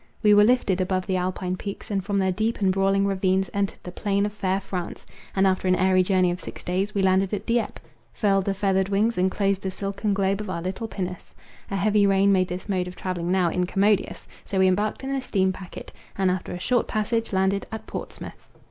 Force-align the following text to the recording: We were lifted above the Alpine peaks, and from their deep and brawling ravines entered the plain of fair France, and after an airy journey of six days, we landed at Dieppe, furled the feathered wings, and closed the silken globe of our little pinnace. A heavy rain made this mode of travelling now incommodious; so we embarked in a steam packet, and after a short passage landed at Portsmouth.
We 0.23 0.33
were 0.33 0.43
lifted 0.43 0.81
above 0.81 1.05
the 1.05 1.17
Alpine 1.17 1.57
peaks, 1.57 1.91
and 1.91 2.03
from 2.03 2.17
their 2.17 2.31
deep 2.31 2.59
and 2.59 2.71
brawling 2.73 3.05
ravines 3.05 3.51
entered 3.53 3.77
the 3.83 3.91
plain 3.91 4.25
of 4.25 4.33
fair 4.33 4.59
France, 4.59 5.05
and 5.35 5.45
after 5.45 5.67
an 5.67 5.75
airy 5.75 6.01
journey 6.01 6.31
of 6.31 6.39
six 6.39 6.63
days, 6.63 6.95
we 6.95 7.03
landed 7.03 7.31
at 7.35 7.45
Dieppe, 7.45 7.79
furled 8.11 8.45
the 8.45 8.55
feathered 8.55 8.89
wings, 8.89 9.19
and 9.19 9.29
closed 9.29 9.61
the 9.61 9.69
silken 9.69 10.15
globe 10.15 10.41
of 10.41 10.49
our 10.49 10.63
little 10.63 10.87
pinnace. 10.87 11.35
A 11.69 11.75
heavy 11.75 12.07
rain 12.07 12.31
made 12.31 12.47
this 12.47 12.67
mode 12.67 12.87
of 12.87 12.95
travelling 12.95 13.31
now 13.31 13.49
incommodious; 13.51 14.27
so 14.43 14.57
we 14.57 14.67
embarked 14.67 15.03
in 15.03 15.11
a 15.13 15.21
steam 15.21 15.53
packet, 15.53 15.93
and 16.15 16.31
after 16.31 16.51
a 16.51 16.59
short 16.59 16.87
passage 16.87 17.31
landed 17.31 17.67
at 17.71 17.85
Portsmouth. 17.85 18.47